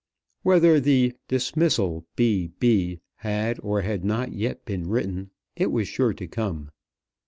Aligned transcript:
Whether 0.41 0.79
the 0.79 1.13
"Dismissal 1.27 2.07
B. 2.15 2.47
B." 2.57 3.01
had 3.17 3.59
or 3.61 3.83
had 3.83 4.03
not 4.03 4.33
yet 4.33 4.65
been 4.65 4.87
written, 4.89 5.29
it 5.55 5.71
was 5.71 5.87
sure 5.87 6.15
to 6.15 6.27
come. 6.27 6.71